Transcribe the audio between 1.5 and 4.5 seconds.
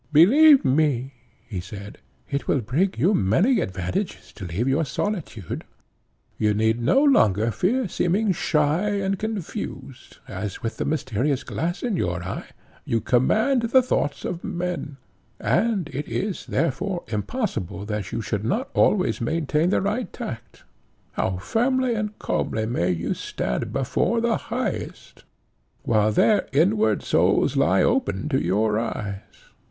said, "it will bring you many advantages to